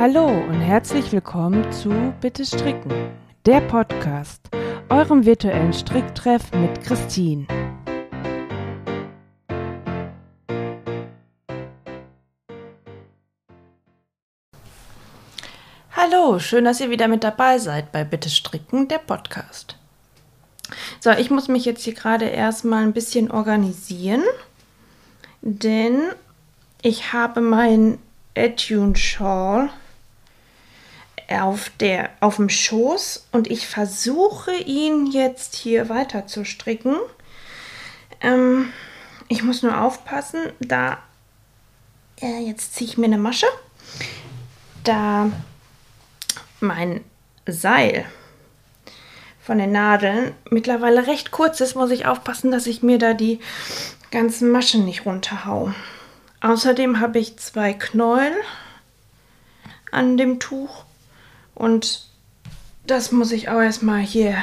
[0.00, 2.90] Hallo und herzlich willkommen zu Bitte Stricken,
[3.44, 4.40] der Podcast,
[4.88, 7.46] eurem virtuellen Stricktreff mit Christine.
[15.94, 19.76] Hallo, schön, dass ihr wieder mit dabei seid bei Bitte Stricken, der Podcast.
[21.00, 24.22] So, ich muss mich jetzt hier gerade erstmal ein bisschen organisieren,
[25.42, 26.00] denn
[26.80, 27.98] ich habe meinen
[28.34, 29.68] Attune Shawl
[31.30, 36.96] auf, der, auf dem Schoß und ich versuche ihn jetzt hier weiter zu stricken.
[38.20, 38.72] Ähm,
[39.28, 40.98] ich muss nur aufpassen, da
[42.20, 43.46] äh, jetzt ziehe ich mir eine Masche,
[44.82, 45.30] da
[46.58, 47.04] mein
[47.46, 48.04] Seil
[49.40, 53.40] von den Nadeln mittlerweile recht kurz ist, muss ich aufpassen, dass ich mir da die
[54.10, 55.72] ganzen Maschen nicht runterhau.
[56.40, 58.32] Außerdem habe ich zwei Knäuel
[59.92, 60.84] an dem Tuch
[61.60, 62.06] und
[62.86, 64.42] das muss ich auch erstmal hier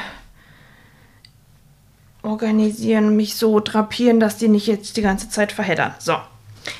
[2.22, 5.94] organisieren, mich so drapieren, dass die nicht jetzt die ganze Zeit verheddern.
[5.98, 6.16] So,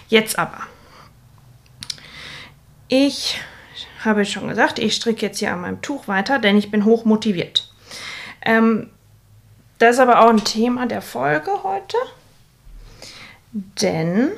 [0.08, 0.60] jetzt aber.
[2.86, 3.40] Ich
[4.04, 7.04] habe schon gesagt, ich stricke jetzt hier an meinem Tuch weiter, denn ich bin hoch
[7.04, 7.74] motiviert.
[8.42, 8.90] Ähm,
[9.78, 11.96] das ist aber auch ein Thema der Folge heute.
[13.52, 14.30] Denn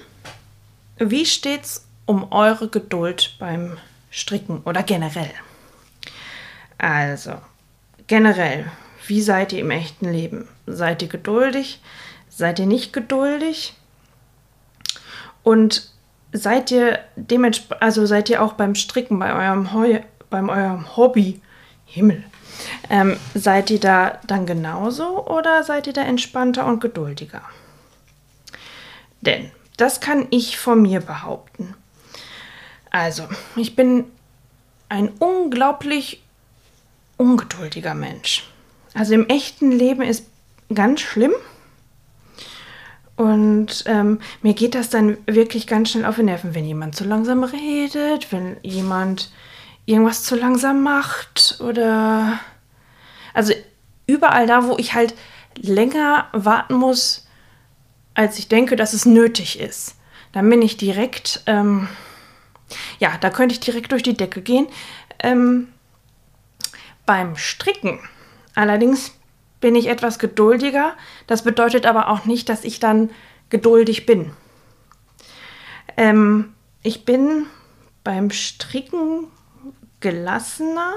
[0.96, 3.77] wie steht's um eure Geduld beim
[4.11, 5.30] Stricken oder generell?
[6.81, 7.34] Also,
[8.06, 8.64] generell,
[9.06, 10.48] wie seid ihr im echten Leben?
[10.67, 11.83] Seid ihr geduldig?
[12.31, 13.75] Seid ihr nicht geduldig?
[15.42, 15.92] Und
[16.33, 21.42] seid ihr dementsprechend, also seid ihr auch beim Stricken, bei eurem, Heu beim eurem Hobby,
[21.84, 22.25] Himmel,
[22.89, 27.42] ähm, seid ihr da dann genauso oder seid ihr da entspannter und geduldiger?
[29.20, 31.75] Denn das kann ich von mir behaupten.
[32.91, 34.06] Also, ich bin
[34.89, 36.23] ein unglaublich
[37.20, 38.48] ungeduldiger Mensch.
[38.94, 40.26] Also im echten Leben ist
[40.74, 41.32] ganz schlimm.
[43.17, 47.05] Und ähm, mir geht das dann wirklich ganz schnell auf die Nerven, wenn jemand zu
[47.05, 49.30] langsam redet, wenn jemand
[49.84, 52.40] irgendwas zu langsam macht oder
[53.34, 53.52] also
[54.06, 55.14] überall da, wo ich halt
[55.56, 57.27] länger warten muss,
[58.14, 59.96] als ich denke, dass es nötig ist.
[60.33, 61.89] Dann bin ich direkt, ähm,
[62.98, 64.66] ja, da könnte ich direkt durch die Decke gehen.
[65.18, 65.68] Ähm,
[67.10, 67.98] beim Stricken
[68.54, 69.18] allerdings
[69.60, 70.94] bin ich etwas geduldiger.
[71.26, 73.10] Das bedeutet aber auch nicht, dass ich dann
[73.48, 74.32] geduldig bin.
[75.96, 76.54] Ähm,
[76.84, 77.46] ich bin
[78.04, 79.26] beim Stricken
[79.98, 80.92] gelassener,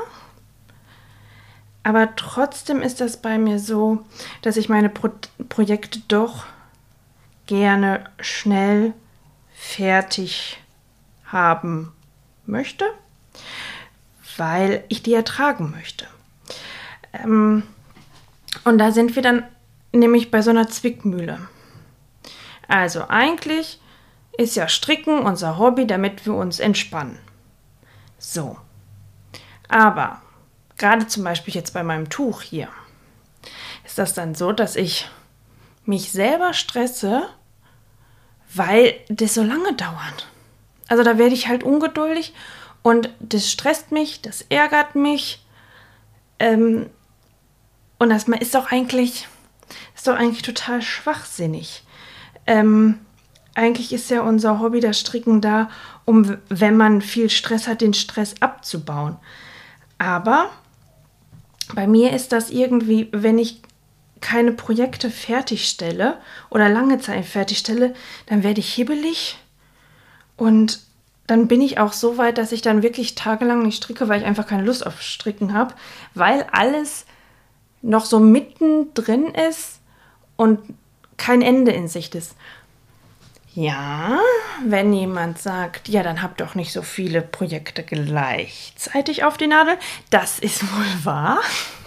[1.81, 4.05] aber trotzdem ist das bei mir so,
[4.43, 5.09] dass ich meine Pro
[5.49, 6.45] Projekte doch
[7.47, 8.93] gerne schnell
[9.55, 10.61] fertig
[11.25, 11.91] haben
[12.45, 12.85] möchte,
[14.37, 16.05] weil ich die ertragen möchte.
[17.13, 17.63] Ähm,
[18.63, 19.43] und da sind wir dann
[19.91, 21.39] nämlich bei so einer Zwickmühle.
[22.67, 23.79] Also eigentlich
[24.37, 27.19] ist ja Stricken unser Hobby, damit wir uns entspannen.
[28.17, 28.57] So.
[29.67, 30.21] Aber
[30.77, 32.69] gerade zum Beispiel jetzt bei meinem Tuch hier,
[33.85, 35.09] ist das dann so, dass ich
[35.85, 37.29] mich selber stresse,
[38.53, 40.27] weil das so lange dauert.
[40.87, 42.33] Also da werde ich halt ungeduldig
[42.83, 45.43] und das stresst mich, das ärgert mich.
[46.37, 46.89] Ähm,
[47.97, 49.27] und das ist doch eigentlich,
[49.95, 51.83] ist doch eigentlich total schwachsinnig.
[52.45, 52.99] Ähm,
[53.55, 55.69] eigentlich ist ja unser Hobby, das Stricken, da,
[56.05, 59.15] um, wenn man viel Stress hat, den Stress abzubauen.
[59.97, 60.49] Aber
[61.73, 63.61] bei mir ist das irgendwie, wenn ich
[64.19, 66.17] keine Projekte fertigstelle
[66.49, 67.93] oder lange Zeit fertigstelle,
[68.25, 69.37] dann werde ich hibbelig
[70.35, 70.79] und
[71.27, 74.27] dann bin ich auch so weit, dass ich dann wirklich tagelang nicht stricke, weil ich
[74.27, 75.73] einfach keine Lust auf Stricken habe,
[76.13, 77.05] weil alles
[77.81, 79.79] noch so mittendrin ist
[80.35, 80.59] und
[81.17, 82.35] kein Ende in Sicht ist.
[83.55, 84.17] Ja,
[84.65, 89.77] wenn jemand sagt, ja, dann habt doch nicht so viele Projekte gleichzeitig auf die Nadel,
[90.09, 91.39] das ist wohl wahr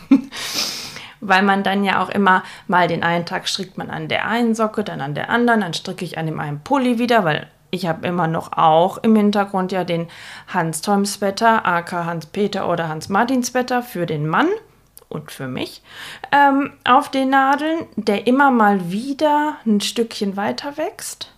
[1.20, 4.54] weil man dann ja auch immer mal den einen Tag strickt man an der einen
[4.54, 7.86] Socke, dann an der anderen, dann stricke ich an dem einen Pulli wieder, weil ich
[7.86, 10.08] habe immer noch auch im Hintergrund ja den
[10.48, 14.48] Hans Tom Sweater, AK Hans Peter oder Hans Martin Sweater für den Mann
[15.08, 15.82] und für mich
[16.32, 21.32] ähm, auf den Nadeln, der immer mal wieder ein Stückchen weiter wächst.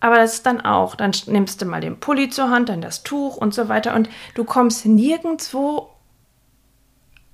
[0.00, 3.04] Aber das ist dann auch, dann nimmst du mal den Pulli zur Hand, dann das
[3.04, 5.90] Tuch und so weiter und du kommst nirgendwo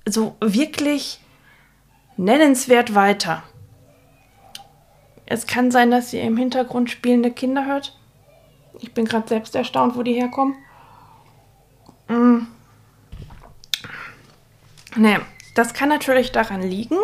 [0.07, 1.19] so wirklich
[2.15, 3.43] nennenswert weiter.
[5.25, 7.97] Es kann sein, dass ihr im Hintergrund spielende Kinder hört.
[8.79, 10.55] Ich bin gerade selbst erstaunt, wo die herkommen.
[12.07, 12.47] Mm.
[14.95, 15.21] Ne,
[15.55, 16.97] das kann natürlich daran liegen.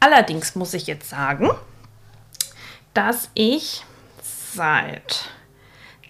[0.00, 1.50] Allerdings muss ich jetzt sagen,
[2.94, 3.84] dass ich
[4.22, 5.30] seit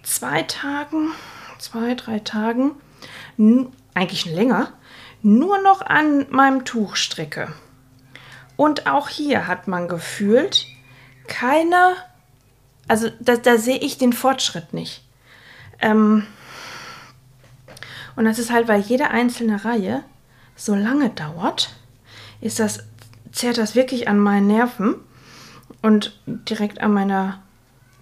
[0.03, 1.11] zwei Tagen,
[1.59, 2.71] zwei, drei Tagen,
[3.93, 4.73] eigentlich länger,
[5.21, 7.53] nur noch an meinem Tuch stricke.
[8.55, 10.65] Und auch hier hat man gefühlt
[11.27, 11.95] keine
[12.87, 15.03] also da, da sehe ich den Fortschritt nicht.
[15.79, 16.25] Ähm,
[18.15, 20.03] und das ist halt, weil jede einzelne Reihe
[20.55, 21.75] so lange dauert,
[22.41, 22.83] ist das,
[23.31, 24.95] zehrt das wirklich an meinen Nerven
[25.81, 27.41] und direkt an meiner,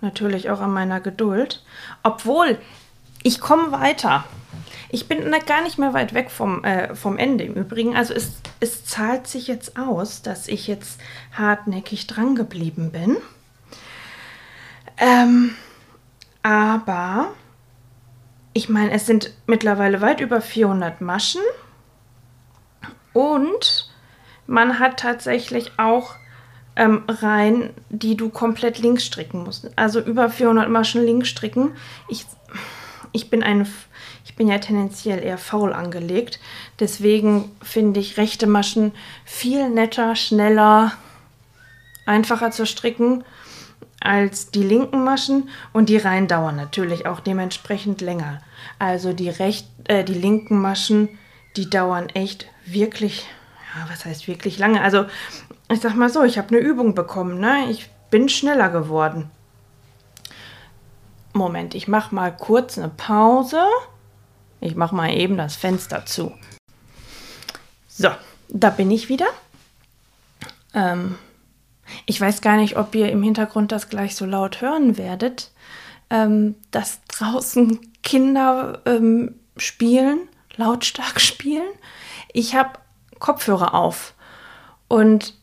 [0.01, 1.63] natürlich auch an meiner Geduld.
[2.03, 2.57] Obwohl,
[3.23, 4.23] ich komme weiter.
[4.89, 7.95] Ich bin gar nicht mehr weit weg vom, äh, vom Ende im Übrigen.
[7.97, 11.01] Also es, es zahlt sich jetzt aus, dass ich jetzt
[11.33, 13.17] hartnäckig dran geblieben bin.
[14.97, 15.55] Ähm,
[16.43, 17.33] aber
[18.53, 21.41] ich meine, es sind mittlerweile weit über 400 Maschen
[23.13, 23.89] und
[24.47, 26.15] man hat tatsächlich auch
[26.75, 29.69] ähm, Reihen, die du komplett links stricken musst.
[29.77, 31.71] Also über 400 Maschen links stricken.
[32.07, 32.25] Ich,
[33.11, 33.65] ich bin eine,
[34.23, 36.39] ich bin ja tendenziell eher faul angelegt.
[36.79, 38.91] Deswegen finde ich rechte Maschen
[39.23, 40.91] viel netter, schneller,
[42.05, 43.23] einfacher zu stricken
[44.05, 48.41] als die linken Maschen und die Reihen dauern natürlich auch dementsprechend länger.
[48.79, 51.09] Also die, recht, äh, die linken Maschen,
[51.55, 53.25] die dauern echt wirklich,
[53.75, 54.81] ja, was heißt wirklich lange?
[54.81, 55.05] Also
[55.69, 57.69] ich sag mal so, ich habe eine Übung bekommen, ne?
[57.69, 59.29] Ich bin schneller geworden.
[61.33, 63.63] Moment, ich mache mal kurz eine Pause.
[64.61, 66.33] Ich mache mal eben das Fenster zu.
[67.87, 68.09] So,
[68.49, 69.27] da bin ich wieder.
[70.73, 71.17] Ähm,
[72.05, 75.51] ich weiß gar nicht, ob ihr im Hintergrund das gleich so laut hören werdet,
[76.09, 80.19] ähm, dass draußen Kinder ähm, spielen,
[80.55, 81.63] lautstark spielen.
[82.33, 82.79] Ich habe
[83.19, 84.13] Kopfhörer auf
[84.87, 85.35] und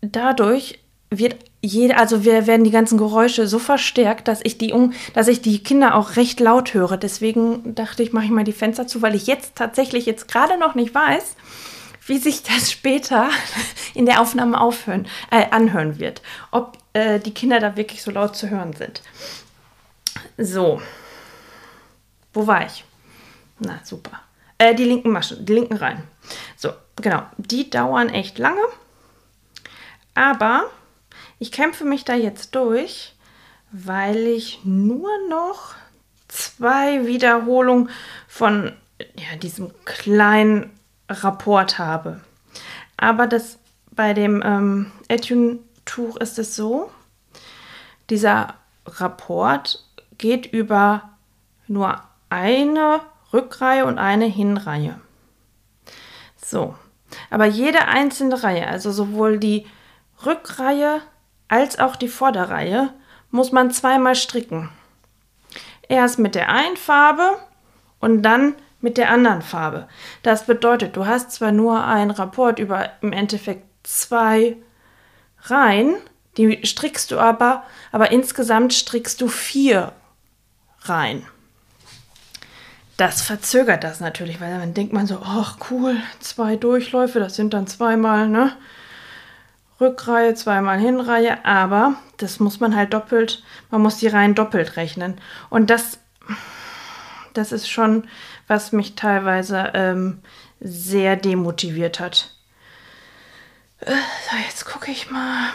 [0.00, 0.78] dadurch
[1.10, 4.74] wird jede, also wir werden die ganzen Geräusche so verstärkt, dass ich die,
[5.14, 6.98] dass ich die Kinder auch recht laut höre.
[6.98, 10.58] Deswegen dachte ich, mache ich mal die Fenster zu, weil ich jetzt tatsächlich jetzt gerade
[10.58, 11.36] noch nicht weiß,
[12.06, 13.30] wie sich das später
[13.94, 16.22] in der Aufnahme aufhören, äh, anhören wird.
[16.50, 19.02] Ob äh, die Kinder da wirklich so laut zu hören sind.
[20.36, 20.82] So.
[22.32, 22.84] Wo war ich?
[23.58, 24.20] Na, super.
[24.58, 26.02] Äh, die linken Maschen, die linken Reihen.
[26.56, 27.22] So, genau.
[27.36, 28.62] Die dauern echt lange.
[30.14, 30.70] Aber
[31.38, 33.14] ich kämpfe mich da jetzt durch,
[33.70, 35.74] weil ich nur noch
[36.28, 37.90] zwei Wiederholungen
[38.28, 38.72] von
[39.16, 40.70] ja, diesem kleinen
[41.08, 42.20] Rapport habe.
[42.96, 43.58] Aber das,
[43.90, 46.90] bei dem ähm, Etune-Tuch ist es so,
[48.10, 48.54] dieser
[48.86, 49.84] Rapport
[50.18, 51.10] geht über
[51.66, 53.00] nur eine
[53.32, 55.00] Rückreihe und eine Hinreihe.
[56.36, 56.74] So,
[57.30, 59.66] aber jede einzelne Reihe, also sowohl die
[60.24, 61.00] Rückreihe
[61.48, 62.92] als auch die Vorderreihe,
[63.30, 64.70] muss man zweimal stricken.
[65.88, 67.36] Erst mit der einen Farbe
[68.00, 68.54] und dann
[68.84, 69.88] mit der anderen Farbe.
[70.22, 74.56] Das bedeutet, du hast zwar nur einen Rapport über im Endeffekt zwei
[75.42, 75.96] Reihen,
[76.36, 79.92] die strickst du aber, aber insgesamt strickst du vier
[80.82, 81.24] Reihen.
[82.98, 87.54] Das verzögert das natürlich, weil dann denkt man so, ach cool, zwei Durchläufe, das sind
[87.54, 88.52] dann zweimal, ne?
[89.80, 95.18] Rückreihe, zweimal Hinreihe, aber das muss man halt doppelt, man muss die Reihen doppelt rechnen.
[95.48, 95.98] Und das,
[97.34, 98.04] das ist schon
[98.46, 100.20] was mich teilweise ähm,
[100.60, 102.34] sehr demotiviert hat.
[103.80, 105.50] Äh, so, jetzt gucke ich mal.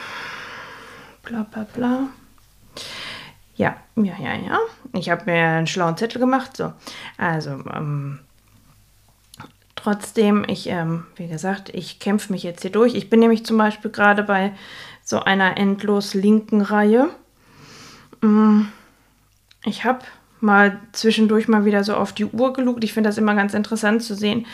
[1.23, 2.09] Bla bla bla.
[3.55, 4.59] Ja, ja, ja, ja.
[4.93, 6.55] Ich habe mir einen schlauen Zettel gemacht.
[6.55, 6.73] So,
[7.17, 8.19] also, ähm,
[9.75, 12.95] trotzdem, ich, ähm, wie gesagt, ich kämpfe mich jetzt hier durch.
[12.95, 14.53] Ich bin nämlich zum Beispiel gerade bei
[15.03, 17.09] so einer endlos linken Reihe.
[18.21, 18.61] Mm,
[19.65, 20.05] ich habe
[20.41, 22.83] mal zwischendurch mal wieder so auf die Uhr gelugt.
[22.83, 24.45] Ich finde das immer ganz interessant zu sehen,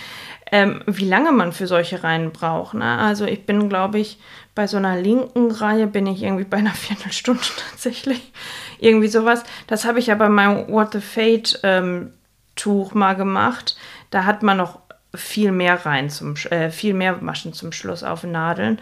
[0.52, 2.76] ähm, wie lange man für solche Reihen braucht.
[2.76, 2.98] Ne?
[2.98, 4.20] Also ich bin, glaube ich,
[4.54, 8.32] bei so einer linken Reihe bin ich irgendwie bei einer Viertelstunde tatsächlich.
[8.80, 9.44] Irgendwie sowas.
[9.68, 12.12] Das habe ich ja bei meinem What the Fate ähm,
[12.56, 13.76] Tuch mal gemacht.
[14.12, 14.80] Da hat man noch
[15.14, 18.80] viel mehr Reihen zum, äh, viel mehr Maschen zum Schluss auf Nadeln.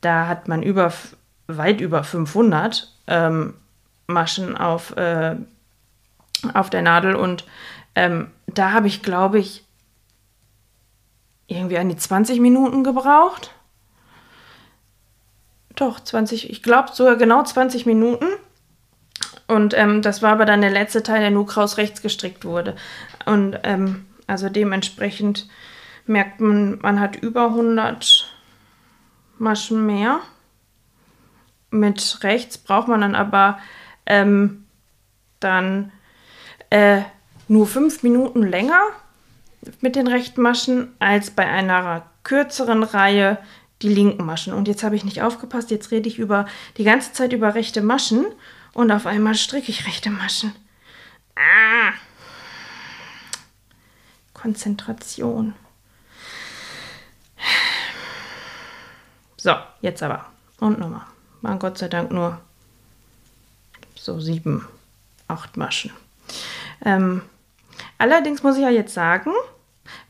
[0.00, 0.92] Da hat man über,
[1.46, 3.54] weit über 500 ähm,
[4.06, 5.36] Maschen auf äh,
[6.52, 7.44] auf der Nadel und
[7.94, 9.64] ähm, da habe ich, glaube ich,
[11.46, 13.52] irgendwie an die 20 Minuten gebraucht.
[15.76, 18.26] Doch, 20, ich glaube sogar genau 20 Minuten.
[19.46, 22.76] Und ähm, das war aber dann der letzte Teil, der nur kraus rechts gestrickt wurde.
[23.26, 25.48] Und ähm, also dementsprechend
[26.06, 28.32] merkt man, man hat über 100
[29.38, 30.20] Maschen mehr.
[31.70, 33.58] Mit rechts braucht man dann aber
[34.06, 34.64] ähm,
[35.40, 35.92] dann
[36.74, 37.04] äh,
[37.46, 38.82] nur fünf Minuten länger
[39.80, 43.38] mit den rechten Maschen als bei einer kürzeren Reihe
[43.80, 44.52] die linken Maschen.
[44.52, 47.80] Und jetzt habe ich nicht aufgepasst, jetzt rede ich über die ganze Zeit über rechte
[47.80, 48.26] Maschen
[48.72, 50.52] und auf einmal stricke ich rechte Maschen.
[51.36, 51.92] Ah.
[54.32, 55.54] Konzentration.
[59.36, 60.26] So, jetzt aber.
[60.58, 61.06] Und nochmal.
[61.40, 62.40] Waren Gott sei Dank nur
[63.94, 64.66] so sieben,
[65.28, 65.92] acht Maschen.
[66.84, 67.22] Ähm,
[67.98, 69.32] allerdings muss ich ja jetzt sagen,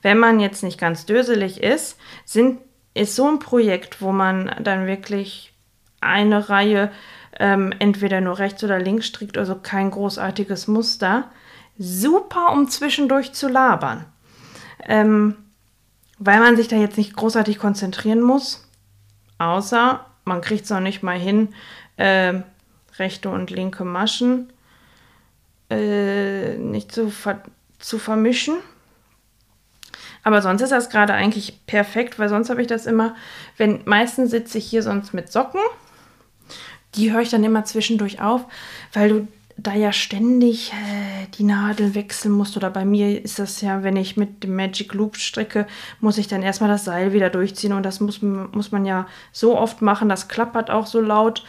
[0.02, 2.61] wenn man jetzt nicht ganz döselig ist, sind,
[2.94, 5.52] ist so ein Projekt, wo man dann wirklich
[6.00, 6.92] eine Reihe
[7.38, 11.30] ähm, entweder nur rechts oder links strickt, also kein großartiges Muster,
[11.78, 14.04] super, um zwischendurch zu labern.
[14.87, 15.37] Ähm,
[16.18, 18.68] weil man sich da jetzt nicht großartig konzentrieren muss,
[19.38, 21.54] außer man kriegt es auch nicht mal hin,
[21.97, 22.35] äh,
[22.99, 24.52] rechte und linke Maschen
[25.71, 27.42] äh, nicht zu, ver
[27.78, 28.54] zu vermischen.
[30.23, 33.14] Aber sonst ist das gerade eigentlich perfekt, weil sonst habe ich das immer,
[33.59, 35.61] wenn meistens sitze ich hier sonst mit Socken.
[36.94, 38.47] Die höre ich dann immer zwischendurch auf,
[38.92, 42.56] weil du da ja ständig äh, die Nadeln wechseln musst.
[42.56, 45.66] Oder bei mir ist das ja, wenn ich mit dem Magic Loop stricke,
[46.00, 47.73] muss ich dann erstmal das Seil wieder durchziehen.
[47.73, 51.44] Und das muss, muss man ja so oft machen, das klappert auch so laut.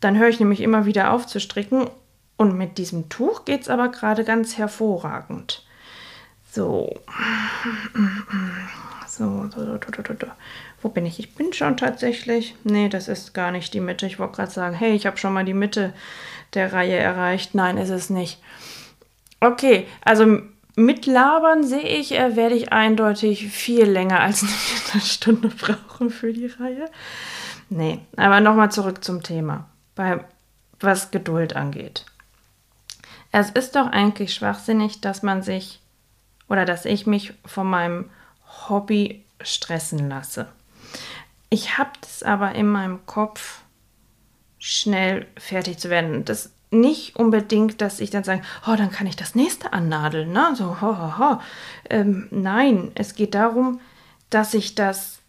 [0.00, 1.88] Dann höre ich nämlich immer wieder auf zu stricken.
[2.36, 5.64] Und mit diesem Tuch geht es aber gerade ganz hervorragend.
[6.52, 7.00] So.
[9.08, 10.26] So, so, so, so, so.
[10.82, 11.18] Wo bin ich?
[11.18, 12.54] Ich bin schon tatsächlich.
[12.64, 14.06] Nee, das ist gar nicht die Mitte.
[14.06, 15.94] Ich wollte gerade sagen, hey, ich habe schon mal die Mitte
[16.54, 17.54] der Reihe erreicht.
[17.54, 18.40] Nein, ist es nicht.
[19.40, 20.40] Okay, also
[20.76, 26.32] mit Labern sehe ich, äh, werde ich eindeutig viel länger als eine Viertelstunde brauchen für
[26.32, 26.86] die Reihe.
[27.68, 30.20] Nee, aber nochmal zurück zum Thema, bei,
[30.78, 32.04] was Geduld angeht.
[33.32, 35.80] Es ist doch eigentlich schwachsinnig, dass man sich
[36.48, 38.10] oder dass ich mich von meinem
[38.68, 40.48] Hobby stressen lasse.
[41.50, 43.62] Ich habe das aber in meinem Kopf,
[44.58, 46.24] schnell fertig zu werden.
[46.24, 50.54] Das nicht unbedingt, dass ich dann sage, oh, dann kann ich das nächste annadeln, ne?
[50.56, 51.40] So, ho, ho, ho.
[51.88, 53.80] Ähm, nein, es geht darum,
[54.30, 55.20] dass ich das,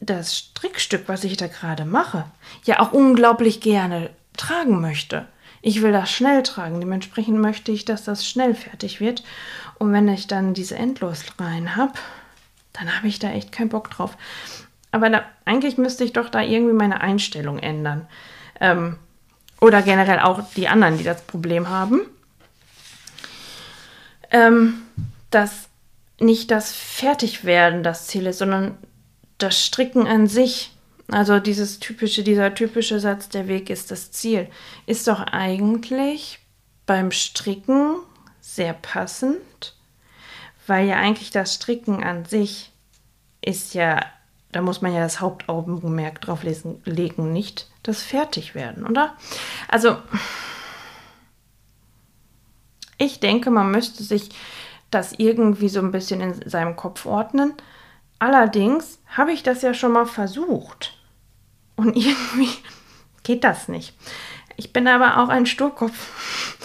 [0.00, 2.26] das Strickstück, was ich da gerade mache,
[2.64, 5.26] ja auch unglaublich gerne tragen möchte.
[5.66, 6.78] Ich will das schnell tragen.
[6.78, 9.24] Dementsprechend möchte ich, dass das schnell fertig wird.
[9.78, 11.94] Und wenn ich dann diese Endlosreihen habe,
[12.74, 14.18] dann habe ich da echt keinen Bock drauf.
[14.90, 18.06] Aber da, eigentlich müsste ich doch da irgendwie meine Einstellung ändern.
[18.60, 18.98] Ähm,
[19.58, 22.02] oder generell auch die anderen, die das Problem haben.
[24.30, 24.82] Ähm,
[25.30, 25.70] dass
[26.20, 28.76] nicht das Fertigwerden das Ziel ist, sondern
[29.38, 30.73] das Stricken an sich.
[31.08, 34.48] Also dieses typische, dieser typische Satz, der Weg ist das Ziel,
[34.86, 36.38] ist doch eigentlich
[36.86, 37.96] beim Stricken
[38.40, 39.74] sehr passend,
[40.66, 42.72] weil ja eigentlich das Stricken an sich
[43.42, 44.04] ist ja,
[44.52, 49.14] da muss man ja das Hauptaugenmerk drauf lesen, legen, nicht das Fertigwerden, oder?
[49.68, 49.98] Also,
[52.96, 54.30] ich denke, man müsste sich
[54.90, 57.52] das irgendwie so ein bisschen in seinem Kopf ordnen.
[58.24, 60.96] Allerdings habe ich das ja schon mal versucht.
[61.76, 62.48] Und irgendwie
[63.22, 63.92] geht das nicht.
[64.56, 66.56] Ich bin aber auch ein Sturkopf.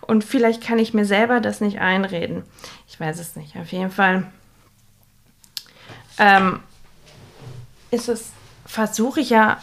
[0.00, 2.44] Und vielleicht kann ich mir selber das nicht einreden.
[2.86, 3.56] Ich weiß es nicht.
[3.56, 4.30] Auf jeden Fall
[6.18, 6.60] ähm,
[7.90, 8.30] ist es,
[8.64, 9.60] versuche ich ja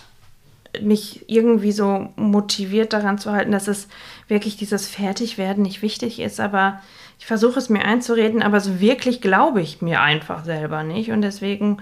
[0.81, 3.87] mich irgendwie so motiviert daran zu halten, dass es
[4.27, 6.81] wirklich dieses Fertigwerden nicht wichtig ist, aber
[7.19, 11.21] ich versuche es mir einzureden, aber so wirklich glaube ich mir einfach selber nicht und
[11.21, 11.77] deswegen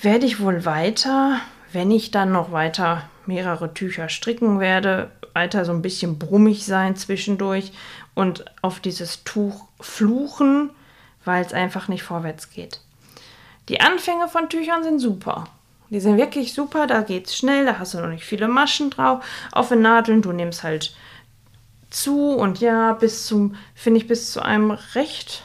[0.00, 1.40] werde ich wohl weiter,
[1.72, 6.96] wenn ich dann noch weiter mehrere Tücher stricken werde, weiter so ein bisschen brummig sein
[6.96, 7.72] zwischendurch
[8.14, 10.70] und auf dieses Tuch fluchen,
[11.24, 12.80] weil es einfach nicht vorwärts geht.
[13.68, 15.48] Die Anfänge von Tüchern sind super.
[15.90, 19.24] Die sind wirklich super, da geht's schnell, da hast du noch nicht viele Maschen drauf.
[19.52, 20.94] Auf den Nadeln, du nimmst halt
[21.96, 25.44] zu und ja, bis zum, finde ich, bis zu einem recht,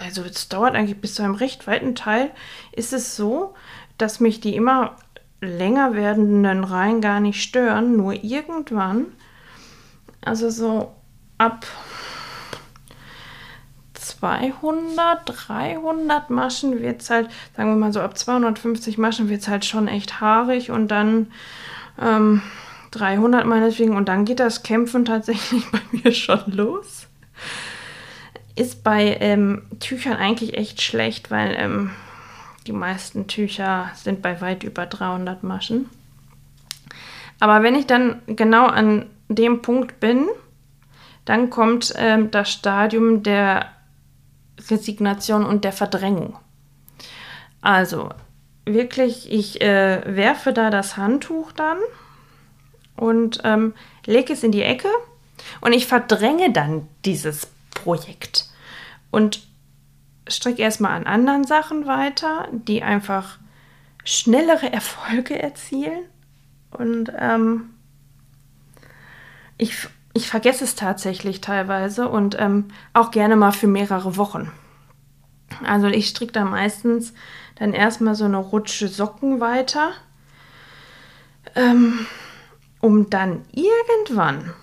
[0.00, 2.30] also es dauert eigentlich bis zu einem recht weiten Teil,
[2.72, 3.54] ist es so,
[3.98, 4.96] dass mich die immer
[5.40, 9.06] länger werdenden Reihen gar nicht stören, nur irgendwann,
[10.24, 10.94] also so
[11.36, 11.66] ab
[13.92, 19.48] 200, 300 Maschen wird es halt, sagen wir mal so, ab 250 Maschen wird es
[19.48, 21.30] halt schon echt haarig und dann
[22.00, 22.42] ähm,
[22.90, 27.06] 300 meinetwegen und dann geht das Kämpfen tatsächlich bei mir schon los.
[28.54, 31.90] ist bei ähm, Tüchern eigentlich echt schlecht, weil ähm,
[32.66, 35.88] die meisten Tücher sind bei weit über 300 Maschen.
[37.40, 40.26] Aber wenn ich dann genau an dem Punkt bin,
[41.24, 43.66] dann kommt ähm, das Stadium der
[44.70, 46.36] Resignation und der Verdrängung.
[47.60, 48.10] Also
[48.64, 51.78] wirklich, ich äh, werfe da das Handtuch dann
[52.98, 53.74] und ähm,
[54.04, 54.88] lege es in die Ecke
[55.60, 58.48] und ich verdränge dann dieses Projekt
[59.10, 59.46] und
[60.26, 63.38] stricke erstmal an anderen Sachen weiter, die einfach
[64.04, 66.04] schnellere Erfolge erzielen.
[66.70, 67.70] Und ähm,
[69.56, 74.52] ich, ich vergesse es tatsächlich teilweise und ähm, auch gerne mal für mehrere Wochen.
[75.64, 77.14] Also ich stricke da meistens
[77.56, 79.92] dann erstmal so eine Rutsche Socken weiter,
[81.54, 82.06] ähm,
[82.80, 84.54] um dann irgendwann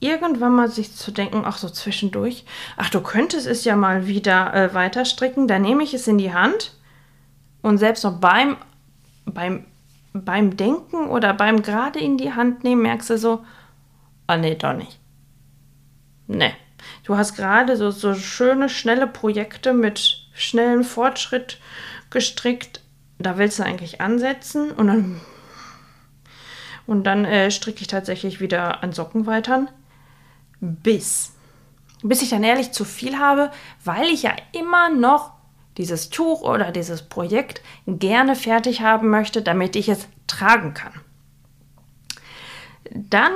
[0.00, 2.44] irgendwann mal sich zu denken, ach so zwischendurch,
[2.76, 6.18] ach du könntest es ja mal wieder äh, weiter stricken, dann nehme ich es in
[6.18, 6.72] die Hand
[7.62, 8.56] und selbst noch beim,
[9.26, 9.66] beim,
[10.14, 13.44] beim Denken oder beim gerade in die Hand nehmen, merkst du so,
[14.26, 14.98] ah nee, doch nicht.
[16.26, 16.54] Nee.
[17.04, 21.58] Du hast gerade so, so schöne, schnelle Projekte mit schnellem Fortschritt
[22.08, 22.80] gestrickt.
[23.18, 25.20] Da willst du eigentlich ansetzen und dann
[26.86, 29.66] und dann äh, stricke ich tatsächlich wieder an Socken weiter
[30.60, 31.32] bis.
[32.02, 33.50] Bis ich dann ehrlich zu viel habe,
[33.84, 35.32] weil ich ja immer noch
[35.76, 40.92] dieses Tuch oder dieses Projekt gerne fertig haben möchte, damit ich es tragen kann.
[42.92, 43.32] Dann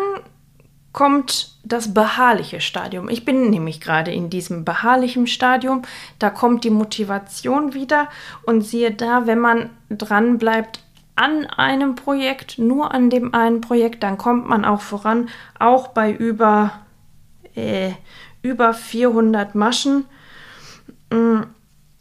[0.93, 3.09] kommt das beharrliche Stadium.
[3.09, 5.83] Ich bin nämlich gerade in diesem beharrlichen Stadium.
[6.19, 8.09] Da kommt die Motivation wieder
[8.45, 10.84] und siehe da, wenn man dran bleibt
[11.17, 15.29] an einem Projekt, nur an dem einen Projekt, dann kommt man auch voran,
[15.59, 16.73] auch bei über
[17.55, 17.93] äh,
[18.43, 20.07] über 400 Maschen.
[21.11, 21.43] Mm,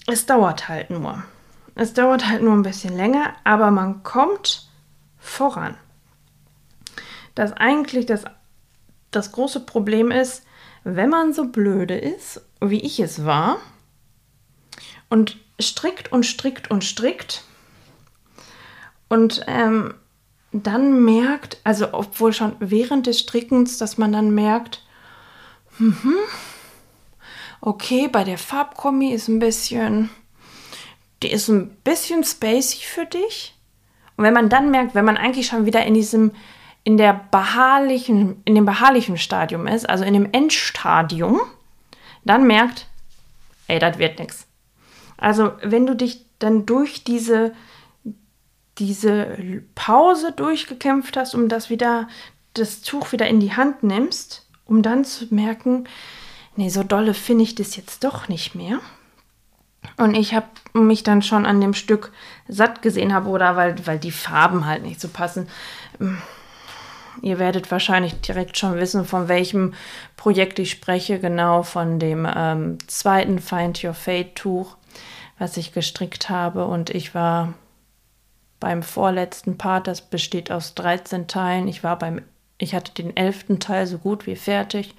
[0.07, 1.23] es dauert halt nur.
[1.75, 4.67] Es dauert halt nur ein bisschen länger, aber man kommt
[5.17, 5.75] voran.
[7.33, 8.25] Das eigentlich das,
[9.09, 10.43] das große Problem ist,
[10.83, 13.57] wenn man so blöde ist, wie ich es war,
[15.09, 17.43] und strickt und strickt und strickt
[19.09, 19.93] und ähm,
[20.51, 24.83] dann merkt, also obwohl schon während des Strickens, dass man dann merkt,
[25.79, 26.17] Mhm.
[27.61, 30.09] Okay, bei der Farbkombi ist ein bisschen,
[31.21, 33.55] die ist ein bisschen spacey für dich.
[34.17, 36.31] Und wenn man dann merkt, wenn man eigentlich schon wieder in diesem,
[36.83, 41.39] in der beharrlichen, in dem beharrlichen Stadium ist, also in dem Endstadium,
[42.25, 42.87] dann merkt,
[43.67, 44.45] ey, das wird nichts.
[45.17, 47.53] Also wenn du dich dann durch diese,
[48.79, 49.37] diese
[49.75, 52.07] Pause durchgekämpft hast, um das wieder,
[52.53, 55.85] das Tuch wieder in die Hand nimmst, um dann zu merken,
[56.55, 58.79] nee, so dolle finde ich das jetzt doch nicht mehr.
[59.97, 62.11] Und ich habe mich dann schon an dem Stück
[62.47, 65.47] satt gesehen habe oder weil, weil die Farben halt nicht so passen.
[65.99, 66.21] Ähm,
[67.21, 69.73] ihr werdet wahrscheinlich direkt schon wissen, von welchem
[70.15, 71.19] Projekt ich spreche.
[71.19, 74.77] Genau von dem ähm, zweiten Find Your Fate Tuch,
[75.37, 76.65] was ich gestrickt habe.
[76.65, 77.53] Und ich war
[78.63, 81.67] beim vorletzten Part, das besteht aus 13 Teilen.
[81.67, 82.21] Ich war beim
[82.63, 84.95] ich hatte den elften Teil so gut wie fertig,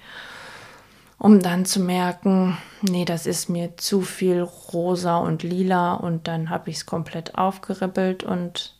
[1.17, 6.51] um dann zu merken, nee, das ist mir zu viel rosa und lila und dann
[6.51, 8.75] habe ich es komplett aufgeribbelt und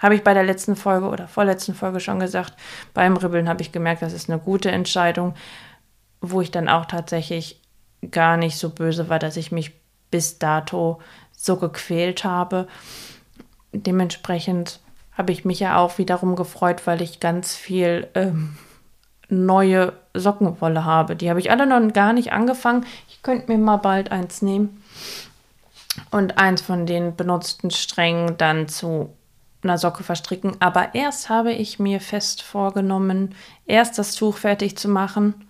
[0.00, 2.52] habe ich bei der letzten Folge oder vorletzten Folge schon gesagt,
[2.92, 5.34] beim Ribbeln habe ich gemerkt, das ist eine gute Entscheidung,
[6.20, 7.62] wo ich dann auch tatsächlich
[8.10, 9.72] gar nicht so böse war, dass ich mich
[10.10, 11.00] bis dato
[11.32, 12.68] so gequält habe.
[13.72, 14.80] Dementsprechend
[15.16, 18.56] habe ich mich ja auch wiederum gefreut, weil ich ganz viel ähm,
[19.28, 21.16] neue Sockenwolle habe.
[21.16, 22.86] Die habe ich alle noch gar nicht angefangen.
[23.08, 24.82] Ich könnte mir mal bald eins nehmen
[26.10, 29.14] und eins von den benutzten Strängen dann zu
[29.62, 30.56] einer Socke verstricken.
[30.60, 33.34] Aber erst habe ich mir fest vorgenommen,
[33.66, 35.48] erst das Tuch fertig zu machen.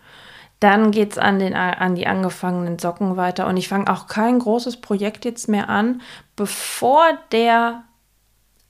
[0.61, 3.47] Dann geht es an, an die angefangenen Socken weiter.
[3.47, 6.01] Und ich fange auch kein großes Projekt jetzt mehr an,
[6.35, 7.83] bevor der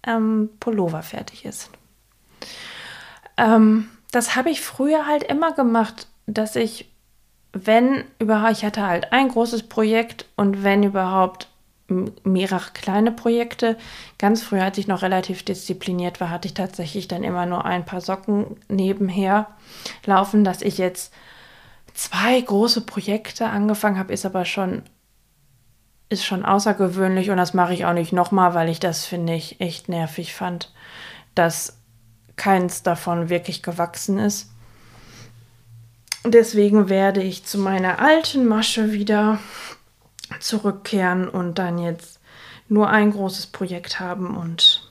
[0.07, 1.71] ähm, Pullover fertig ist.
[3.37, 6.90] Ähm, das habe ich früher halt immer gemacht, dass ich,
[7.53, 11.49] wenn überhaupt, ich hatte halt ein großes Projekt und wenn überhaupt
[12.25, 13.77] mehrere kleine Projekte.
[14.19, 17.85] Ganz früh, als ich noch relativ diszipliniert war, hatte ich tatsächlich dann immer nur ein
[17.85, 19.47] paar Socken nebenher
[20.05, 21.12] laufen, dass ich jetzt
[21.95, 24.83] zwei große Projekte angefangen habe, ist aber schon
[26.09, 29.61] ist schon außergewöhnlich und das mache ich auch nicht nochmal, weil ich das, finde ich,
[29.61, 30.73] echt nervig fand,
[31.35, 31.79] dass
[32.37, 34.51] keins davon wirklich gewachsen ist.
[36.25, 39.38] deswegen werde ich zu meiner alten Masche wieder
[40.40, 42.21] zurückkehren und dann jetzt
[42.69, 44.90] nur ein großes Projekt haben und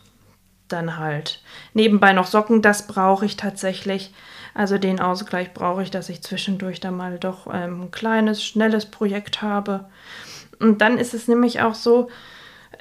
[0.67, 1.41] dann halt
[1.73, 2.61] nebenbei noch Socken.
[2.61, 4.13] Das brauche ich tatsächlich.
[4.53, 8.85] Also den Ausgleich brauche ich, dass ich zwischendurch dann mal doch ähm, ein kleines, schnelles
[8.85, 9.89] Projekt habe.
[10.59, 12.09] Und dann ist es nämlich auch so,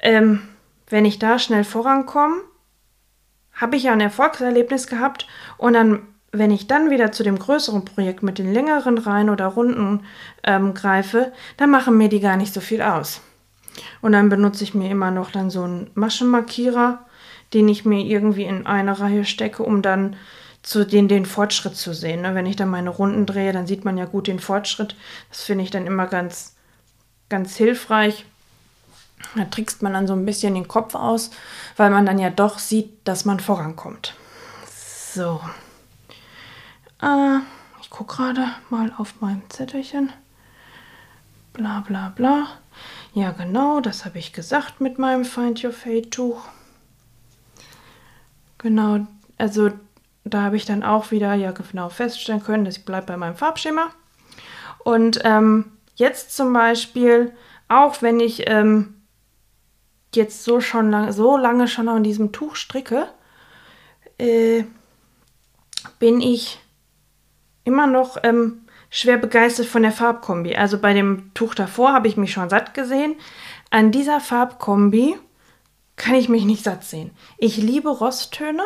[0.01, 0.41] ähm,
[0.89, 2.41] wenn ich da schnell vorankomme,
[3.53, 7.85] habe ich ja ein Erfolgserlebnis gehabt und dann, wenn ich dann wieder zu dem größeren
[7.85, 10.05] Projekt mit den längeren Reihen oder Runden
[10.43, 13.21] ähm, greife, dann machen mir die gar nicht so viel aus.
[14.01, 17.05] Und dann benutze ich mir immer noch dann so einen Maschenmarkierer,
[17.53, 20.15] den ich mir irgendwie in eine Reihe stecke, um dann
[20.61, 22.21] zu den, den Fortschritt zu sehen.
[22.21, 22.35] Ne?
[22.35, 24.95] Wenn ich dann meine Runden drehe, dann sieht man ja gut den Fortschritt.
[25.29, 26.54] Das finde ich dann immer ganz,
[27.29, 28.25] ganz hilfreich.
[29.35, 31.31] Da trickst man dann so ein bisschen den Kopf aus,
[31.77, 34.15] weil man dann ja doch sieht, dass man vorankommt.
[35.13, 35.41] So.
[37.01, 37.39] Äh,
[37.81, 40.11] ich gucke gerade mal auf meinem Zettelchen.
[41.53, 42.47] Bla bla bla.
[43.13, 46.41] Ja, genau, das habe ich gesagt mit meinem Find Your Fate Tuch.
[48.57, 49.07] Genau,
[49.37, 49.71] also
[50.25, 53.35] da habe ich dann auch wieder ja genau feststellen können, dass ich bleibe bei meinem
[53.37, 53.91] Farbschema.
[54.79, 57.33] Und ähm, jetzt zum Beispiel,
[57.67, 59.01] auch wenn ich ähm,
[60.13, 63.07] jetzt so schon lang, so lange schon an diesem Tuch stricke,
[64.17, 64.63] äh,
[65.99, 66.59] bin ich
[67.63, 70.55] immer noch ähm, schwer begeistert von der Farbkombi.
[70.55, 73.15] Also bei dem Tuch davor habe ich mich schon satt gesehen.
[73.71, 75.17] An dieser Farbkombi
[75.95, 77.11] kann ich mich nicht satt sehen.
[77.37, 78.63] Ich liebe Rosttöne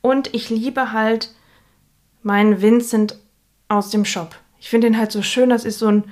[0.00, 1.34] und ich liebe halt
[2.22, 3.16] meinen Vincent
[3.68, 4.36] aus dem Shop.
[4.60, 5.50] Ich finde den halt so schön.
[5.50, 6.04] Das ist so ein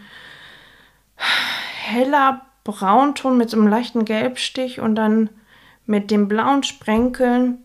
[1.17, 5.31] heller Braunton mit so einem leichten Gelbstich und dann
[5.87, 7.59] mit dem blauen Sprenkeln.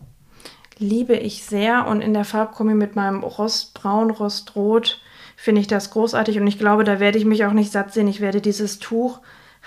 [0.78, 1.86] Liebe ich sehr.
[1.86, 5.00] Und in der Farbkombi mit meinem Rostbraun, Rostrot
[5.36, 6.38] finde ich das großartig.
[6.38, 8.08] Und ich glaube, da werde ich mich auch nicht satt sehen.
[8.08, 9.20] Ich werde dieses Tuch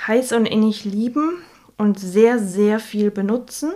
[0.08, 1.41] heiß und innig lieben
[1.78, 3.73] und sehr, sehr viel benutzen.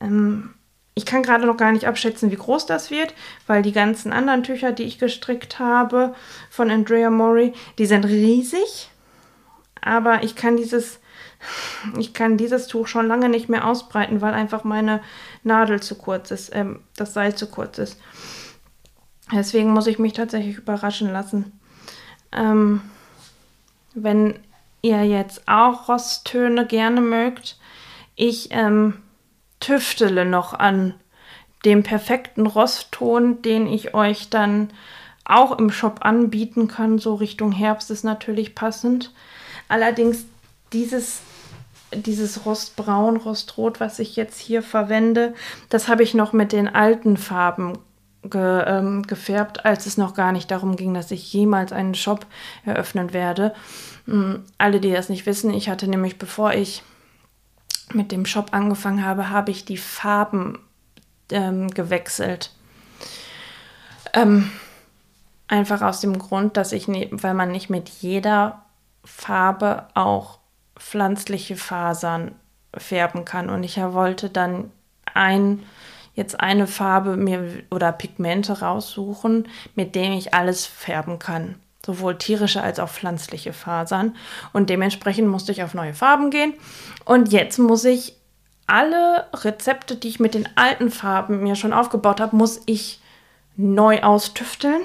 [0.00, 0.54] Ähm,
[1.00, 3.14] ich kann gerade noch gar nicht abschätzen, wie groß das wird,
[3.46, 6.14] weil die ganzen anderen Tücher, die ich gestrickt habe
[6.50, 8.90] von Andrea Mori, die sind riesig.
[9.80, 11.00] Aber ich kann dieses,
[11.98, 15.00] ich kann dieses Tuch schon lange nicht mehr ausbreiten, weil einfach meine
[15.42, 17.98] Nadel zu kurz ist, ähm, das Seil zu kurz ist.
[19.32, 21.58] Deswegen muss ich mich tatsächlich überraschen lassen.
[22.30, 22.82] Ähm,
[23.94, 24.38] wenn
[24.82, 27.58] ihr jetzt auch Rosttöne gerne mögt,
[28.16, 29.00] ich ähm,
[29.60, 30.94] tüftele noch an
[31.64, 34.70] dem perfekten Rostton, den ich euch dann
[35.24, 36.98] auch im Shop anbieten kann.
[36.98, 39.12] So Richtung Herbst ist natürlich passend.
[39.68, 40.24] Allerdings
[40.72, 41.20] dieses,
[41.92, 45.34] dieses Rostbraun, Rostrot, was ich jetzt hier verwende,
[45.68, 47.78] das habe ich noch mit den alten Farben
[48.22, 52.26] ge, ähm, gefärbt, als es noch gar nicht darum ging, dass ich jemals einen Shop
[52.64, 53.54] eröffnen werde.
[54.08, 56.82] Ähm, alle, die das nicht wissen, ich hatte nämlich, bevor ich
[57.94, 60.58] mit dem Shop angefangen habe, habe ich die Farben
[61.30, 62.52] ähm, gewechselt.
[64.12, 64.50] Ähm,
[65.48, 68.62] einfach aus dem Grund, dass ich, ne, weil man nicht mit jeder
[69.04, 70.38] Farbe auch
[70.76, 72.32] pflanzliche Fasern
[72.76, 73.50] färben kann.
[73.50, 74.70] Und ich wollte dann
[75.12, 75.62] ein,
[76.14, 82.62] jetzt eine Farbe mir oder Pigmente raussuchen, mit dem ich alles färben kann sowohl tierische
[82.62, 84.16] als auch pflanzliche Fasern.
[84.52, 86.54] Und dementsprechend musste ich auf neue Farben gehen.
[87.04, 88.16] Und jetzt muss ich
[88.66, 93.00] alle Rezepte, die ich mit den alten Farben mir schon aufgebaut habe, muss ich
[93.56, 94.82] neu austüfteln.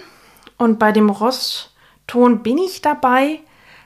[0.57, 3.39] Und bei dem Rostton bin ich dabei,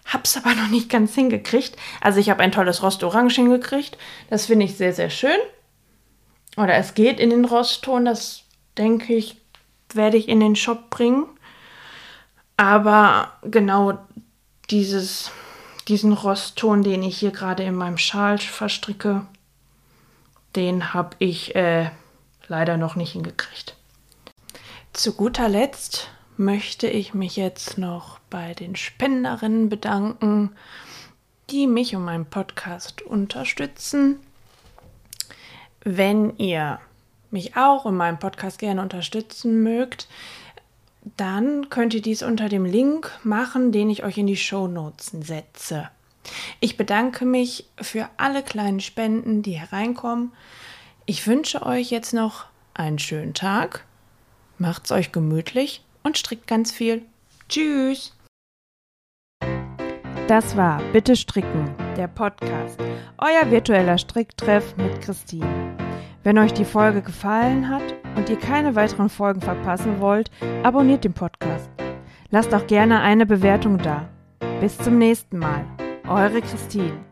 [0.06, 1.76] habe es aber noch nicht ganz hingekriegt.
[2.02, 3.98] Also ich habe ein tolles Rostorange hingekriegt.
[4.30, 5.38] Das finde ich sehr, sehr schön.
[6.58, 8.06] Oder es geht in den Rostton.
[8.06, 8.44] Das
[8.78, 9.38] denke ich,
[9.94, 11.26] werde ich in den Shop bringen.
[12.60, 14.00] Aber genau
[14.70, 15.32] dieses,
[15.88, 19.26] diesen Rostton, den ich hier gerade in meinem Schal verstricke,
[20.58, 21.90] den habe ich äh,
[22.50, 23.78] leider noch nicht hingekriegt.
[24.92, 30.54] Zu guter Letzt möchte ich mich jetzt noch bei den Spenderinnen bedanken,
[31.52, 34.20] die mich und meinen Podcast unterstützen.
[35.86, 36.82] Wenn ihr
[37.32, 40.10] mich auch und meinen Podcast gerne unterstützen mögt,
[41.18, 45.12] dann könnt ihr dies unter dem Link machen, den ich euch in die Show Notes
[45.22, 45.90] setze.
[46.60, 50.34] Ich bedanke mich für alle kleinen Spenden, die hereinkommen.
[51.06, 53.86] Ich wünsche euch jetzt noch einen schönen Tag.
[54.58, 57.04] Macht's euch gemütlich und strickt ganz viel.
[57.48, 58.14] Tschüss!
[60.28, 62.80] Das war Bitte Stricken, der Podcast,
[63.18, 65.89] euer virtueller Stricktreff mit Christine.
[66.30, 67.82] Wenn euch die Folge gefallen hat
[68.16, 70.30] und ihr keine weiteren Folgen verpassen wollt,
[70.62, 71.72] abonniert den Podcast.
[72.30, 74.08] Lasst auch gerne eine Bewertung da.
[74.62, 75.66] Bis zum nächsten Mal.
[76.08, 77.09] Eure Christine.